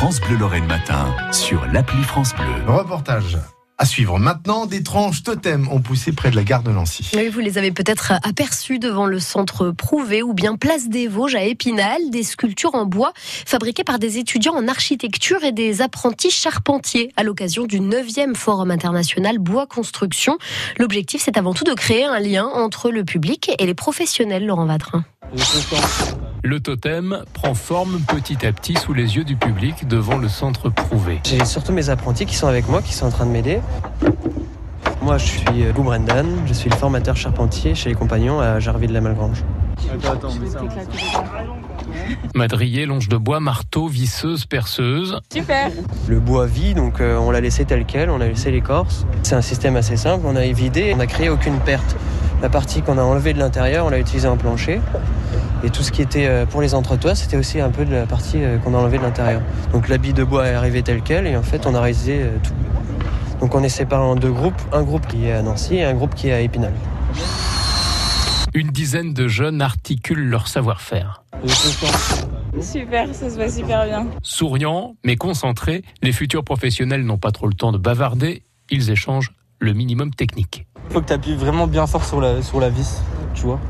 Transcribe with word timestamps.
France 0.00 0.18
Bleu 0.22 0.38
Lorraine 0.38 0.64
Matin 0.64 1.14
sur 1.30 1.66
l'appli 1.66 2.02
France 2.02 2.32
Bleu. 2.32 2.72
Reportage 2.74 3.36
à 3.76 3.84
suivre. 3.84 4.18
Maintenant, 4.18 4.64
des 4.64 4.82
tranches 4.82 5.22
totems 5.22 5.68
ont 5.70 5.82
poussé 5.82 6.12
près 6.12 6.30
de 6.30 6.36
la 6.36 6.42
gare 6.42 6.62
de 6.62 6.70
Nancy. 6.70 7.10
Oui, 7.14 7.28
vous 7.28 7.40
les 7.40 7.58
avez 7.58 7.70
peut-être 7.70 8.14
aperçus 8.22 8.78
devant 8.78 9.04
le 9.04 9.18
centre 9.18 9.72
Prouvé 9.72 10.22
ou 10.22 10.32
bien 10.32 10.56
Place 10.56 10.88
des 10.88 11.06
Vosges 11.06 11.34
à 11.34 11.42
Épinal, 11.42 11.98
des 12.08 12.22
sculptures 12.22 12.74
en 12.74 12.86
bois 12.86 13.12
fabriquées 13.14 13.84
par 13.84 13.98
des 13.98 14.16
étudiants 14.16 14.54
en 14.54 14.68
architecture 14.68 15.44
et 15.44 15.52
des 15.52 15.82
apprentis 15.82 16.30
charpentiers 16.30 17.12
à 17.18 17.22
l'occasion 17.22 17.66
du 17.66 17.78
9e 17.78 18.34
Forum 18.34 18.70
international 18.70 19.38
bois 19.38 19.66
construction. 19.66 20.38
L'objectif, 20.78 21.20
c'est 21.22 21.36
avant 21.36 21.52
tout 21.52 21.64
de 21.64 21.74
créer 21.74 22.06
un 22.06 22.20
lien 22.20 22.46
entre 22.46 22.90
le 22.90 23.04
public 23.04 23.50
et 23.58 23.66
les 23.66 23.74
professionnels, 23.74 24.46
Laurent 24.46 24.64
Vatrin. 24.64 25.04
Le 26.42 26.58
totem 26.58 27.22
prend 27.34 27.54
forme 27.54 28.00
petit 28.00 28.46
à 28.46 28.52
petit 28.52 28.74
sous 28.74 28.94
les 28.94 29.16
yeux 29.16 29.24
du 29.24 29.36
public 29.36 29.86
devant 29.86 30.16
le 30.16 30.28
centre 30.28 30.70
prouvé. 30.70 31.20
J'ai 31.24 31.44
surtout 31.44 31.72
mes 31.72 31.90
apprentis 31.90 32.24
qui 32.24 32.34
sont 32.34 32.46
avec 32.46 32.66
moi, 32.68 32.80
qui 32.80 32.94
sont 32.94 33.06
en 33.06 33.10
train 33.10 33.26
de 33.26 33.30
m'aider. 33.30 33.60
Moi, 35.02 35.18
je 35.18 35.26
suis 35.26 35.64
Lou 35.76 35.82
Brendan, 35.82 36.26
je 36.46 36.52
suis 36.54 36.70
le 36.70 36.76
formateur 36.76 37.16
charpentier 37.16 37.74
chez 37.74 37.90
les 37.90 37.94
compagnons 37.94 38.40
à 38.40 38.58
Jarville-la-Malgrange. 38.58 39.44
Madrier, 42.34 42.86
longe 42.86 43.08
de 43.08 43.16
bois, 43.18 43.40
marteau, 43.40 43.88
visseuse, 43.88 44.46
perceuse. 44.46 45.20
Super 45.30 45.70
Le 46.08 46.20
bois 46.20 46.46
vit, 46.46 46.74
donc 46.74 47.00
euh, 47.00 47.18
on 47.18 47.30
l'a 47.30 47.40
laissé 47.40 47.66
tel 47.66 47.84
quel, 47.84 48.08
on 48.08 48.20
a 48.20 48.26
laissé 48.26 48.50
l'écorce. 48.50 49.06
C'est 49.22 49.34
un 49.34 49.42
système 49.42 49.76
assez 49.76 49.96
simple, 49.96 50.24
on 50.26 50.36
a 50.36 50.44
évidé, 50.44 50.92
on 50.94 50.98
n'a 50.98 51.06
créé 51.06 51.28
aucune 51.28 51.58
perte. 51.60 51.96
La 52.40 52.48
partie 52.48 52.80
qu'on 52.80 52.96
a 52.96 53.02
enlevée 53.02 53.34
de 53.34 53.38
l'intérieur, 53.38 53.84
on 53.84 53.90
l'a 53.90 53.98
utilisée 53.98 54.28
en 54.28 54.38
plancher. 54.38 54.80
Et 55.62 55.70
tout 55.70 55.82
ce 55.82 55.92
qui 55.92 56.02
était 56.02 56.26
euh, 56.26 56.46
pour 56.46 56.62
les 56.62 56.74
entretoits, 56.74 57.14
c'était 57.14 57.36
aussi 57.36 57.60
un 57.60 57.70
peu 57.70 57.84
de 57.84 57.92
la 57.92 58.06
partie 58.06 58.42
euh, 58.42 58.58
qu'on 58.58 58.74
a 58.74 58.78
enlevée 58.78 58.98
de 58.98 59.02
l'intérieur. 59.02 59.42
Donc 59.72 59.88
l'habit 59.88 60.12
de 60.12 60.24
bois 60.24 60.48
est 60.48 60.54
arrivé 60.54 60.82
tel 60.82 61.02
quel 61.02 61.26
et 61.26 61.36
en 61.36 61.42
fait 61.42 61.66
on 61.66 61.74
a 61.74 61.80
réalisé 61.80 62.24
tout. 62.42 62.54
Donc 63.40 63.54
on 63.54 63.62
est 63.62 63.68
séparé 63.68 64.02
en 64.02 64.16
deux 64.16 64.32
groupes, 64.32 64.60
un 64.72 64.82
groupe 64.82 65.06
qui 65.06 65.26
est 65.26 65.32
à 65.32 65.42
Nancy 65.42 65.76
et 65.76 65.84
un 65.84 65.94
groupe 65.94 66.14
qui 66.14 66.28
est 66.28 66.32
à 66.32 66.40
Épinal. 66.40 66.72
Une 68.52 68.68
dizaine 68.68 69.14
de 69.14 69.28
jeunes 69.28 69.62
articulent 69.62 70.28
leur 70.28 70.48
savoir-faire. 70.48 71.22
Super, 72.60 73.14
ça 73.14 73.30
se 73.30 73.36
voit 73.36 73.48
super 73.48 73.86
bien. 73.86 74.06
Souriants, 74.22 74.96
mais 75.04 75.16
concentrés, 75.16 75.82
les 76.02 76.12
futurs 76.12 76.42
professionnels 76.42 77.04
n'ont 77.04 77.18
pas 77.18 77.30
trop 77.30 77.46
le 77.46 77.54
temps 77.54 77.70
de 77.70 77.78
bavarder, 77.78 78.42
ils 78.70 78.90
échangent 78.90 79.32
le 79.60 79.72
minimum 79.72 80.12
technique. 80.12 80.66
Il 80.88 80.94
faut 80.94 81.00
que 81.00 81.06
tu 81.06 81.12
appuies 81.12 81.36
vraiment 81.36 81.66
bien 81.66 81.86
fort 81.86 82.04
sur 82.04 82.20
la, 82.20 82.42
sur 82.42 82.60
la 82.60 82.70
vis, 82.70 83.00
tu 83.34 83.42
vois. 83.42 83.60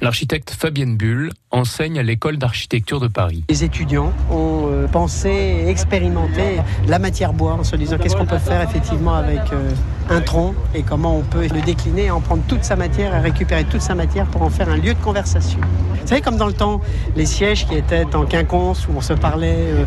L'architecte 0.00 0.50
Fabienne 0.50 0.96
Bull 0.96 1.30
enseigne 1.50 1.98
à 1.98 2.02
l'école 2.02 2.36
d'architecture 2.36 3.00
de 3.00 3.08
Paris. 3.08 3.44
Les 3.48 3.64
étudiants 3.64 4.12
ont 4.30 4.66
euh, 4.66 4.86
pensé 4.86 5.64
expérimenté 5.68 6.60
la 6.86 6.98
matière 6.98 7.32
bois 7.32 7.54
en 7.54 7.64
se 7.64 7.76
disant 7.76 7.96
qu'est-ce 7.98 8.16
qu'on 8.16 8.26
peut 8.26 8.38
faire 8.38 8.62
effectivement 8.62 9.14
avec 9.14 9.40
euh, 9.52 9.70
un 10.10 10.20
tronc 10.20 10.54
et 10.74 10.82
comment 10.82 11.16
on 11.16 11.22
peut 11.22 11.46
le 11.52 11.60
décliner, 11.62 12.10
en 12.10 12.20
prendre 12.20 12.42
toute 12.46 12.64
sa 12.64 12.76
matière 12.76 13.14
et 13.14 13.20
récupérer 13.20 13.64
toute 13.64 13.80
sa 13.80 13.94
matière 13.94 14.26
pour 14.26 14.42
en 14.42 14.50
faire 14.50 14.68
un 14.68 14.76
lieu 14.76 14.94
de 14.94 15.02
conversation. 15.02 15.58
Vous 16.06 16.10
savez, 16.10 16.20
comme 16.20 16.36
dans 16.36 16.46
le 16.46 16.52
temps, 16.52 16.80
les 17.16 17.26
sièges 17.26 17.66
qui 17.66 17.74
étaient 17.74 18.14
en 18.14 18.26
quinconce 18.26 18.86
où 18.86 18.92
on 18.96 19.00
se 19.00 19.12
parlait 19.12 19.56
euh, 19.56 19.84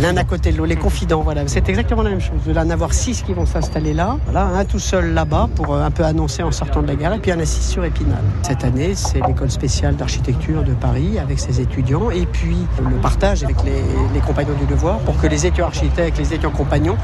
l'un 0.00 0.16
à 0.16 0.24
côté 0.24 0.50
de 0.50 0.56
l'autre, 0.56 0.70
les 0.70 0.76
confidents, 0.76 1.20
voilà, 1.20 1.42
c'est 1.46 1.68
exactement 1.68 2.02
la 2.02 2.08
même 2.08 2.22
chose. 2.22 2.42
De 2.46 2.52
là 2.52 2.64
en 2.64 2.70
avoir 2.70 2.94
six 2.94 3.20
qui 3.20 3.34
vont 3.34 3.44
s'installer 3.44 3.92
là, 3.92 4.16
voilà, 4.24 4.46
un 4.46 4.64
tout 4.64 4.78
seul 4.78 5.12
là-bas 5.12 5.50
pour 5.54 5.76
un 5.76 5.90
peu 5.90 6.04
annoncer 6.04 6.42
en 6.42 6.52
sortant 6.52 6.80
de 6.80 6.86
la 6.86 6.94
gare, 6.94 7.12
et 7.12 7.18
puis 7.18 7.32
un 7.32 7.40
assis 7.40 7.62
sur 7.62 7.84
Épinal. 7.84 8.22
Cette 8.42 8.64
année, 8.64 8.94
c'est 8.94 9.20
l'école 9.26 9.50
spéciale 9.50 9.94
d'architecture 9.96 10.62
de 10.62 10.72
Paris 10.72 11.18
avec 11.18 11.38
ses 11.38 11.60
étudiants 11.60 12.10
et 12.10 12.24
puis 12.24 12.56
le 12.82 12.96
partage 12.96 13.44
avec 13.44 13.62
les, 13.62 13.82
les, 14.14 14.20
compagnons 14.20 14.54
du 14.54 14.64
devoir 14.64 15.00
pour 15.00 15.20
que 15.20 15.26
les 15.26 15.44
étudiants 15.44 15.66
architectes, 15.66 16.16
les 16.16 16.32
étudiants 16.32 16.50
compagnons 16.50 16.96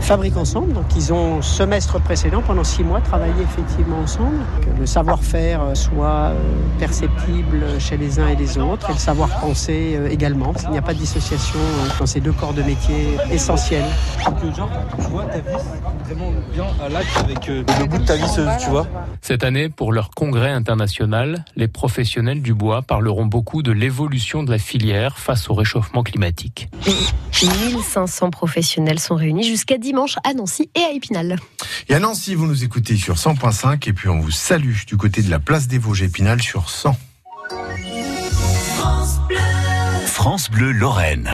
fabriquent 0.00 0.38
ensemble. 0.38 0.72
Donc 0.72 0.84
ils 0.96 1.12
ont 1.12 1.42
semestre 1.42 1.89
précédent 1.98 2.42
pendant 2.46 2.64
six 2.64 2.84
mois 2.84 3.00
travaillé 3.00 3.42
effectivement 3.42 3.98
ensemble, 3.98 4.38
que 4.60 4.78
le 4.78 4.86
savoir-faire 4.86 5.60
soit 5.74 6.32
perceptible 6.78 7.64
chez 7.78 7.96
les 7.96 8.18
uns 8.18 8.28
et 8.28 8.36
les 8.36 8.58
autres 8.58 8.90
et 8.90 8.92
le 8.92 8.98
savoir-penser 8.98 9.98
également. 10.10 10.52
Il 10.64 10.70
n'y 10.70 10.78
a 10.78 10.82
pas 10.82 10.94
de 10.94 10.98
dissociation 10.98 11.58
dans 11.98 12.06
ces 12.06 12.20
deux 12.20 12.32
corps 12.32 12.54
de 12.54 12.62
métier 12.62 13.16
essentiels. 13.30 13.84
Que 14.40 14.54
genre, 14.54 14.70
tu 14.96 15.06
vois 15.10 15.24
ta 15.24 15.38
vis 15.38 15.64
vraiment 16.04 16.32
bien 16.52 16.66
à 16.82 16.88
l'acte 16.88 17.16
avec 17.18 17.48
euh, 17.48 17.62
le 17.78 17.86
bout 17.86 17.98
de 17.98 18.04
ta 18.04 18.16
visseuse, 18.16 18.48
tu 18.62 18.70
vois. 18.70 18.86
Cette 19.20 19.44
année, 19.44 19.68
pour 19.68 19.92
leur 19.92 20.10
congrès 20.10 20.50
international, 20.50 21.44
les 21.56 21.68
professionnels 21.68 22.42
du 22.42 22.54
bois 22.54 22.82
parleront 22.82 23.26
beaucoup 23.26 23.62
de 23.62 23.72
l'évolution 23.72 24.42
de 24.42 24.50
la 24.50 24.58
filière 24.58 25.18
face 25.18 25.50
au 25.50 25.54
réchauffement 25.54 26.02
climatique. 26.02 26.68
1500 27.42 28.30
professionnels 28.30 28.98
sont 28.98 29.14
réunis 29.14 29.44
jusqu'à 29.44 29.78
dimanche 29.78 30.16
à 30.24 30.34
Nancy 30.34 30.70
et 30.74 30.80
à 30.80 30.92
Épinal. 30.92 31.36
Et 31.90 31.94
à 31.94 31.98
Nancy, 31.98 32.36
vous 32.36 32.46
nous 32.46 32.62
écoutez 32.62 32.96
sur 32.96 33.16
100.5 33.16 33.88
et 33.88 33.92
puis 33.92 34.08
on 34.08 34.20
vous 34.20 34.30
salue 34.30 34.76
du 34.86 34.96
côté 34.96 35.22
de 35.22 35.28
la 35.28 35.40
place 35.40 35.66
des 35.66 35.78
Vosges 35.78 36.02
Épinal 36.02 36.40
sur 36.40 36.70
100. 36.70 36.96
France 38.76 39.20
Bleu, 39.26 39.36
France 40.06 40.50
Bleu 40.52 40.70
Lorraine. 40.70 41.28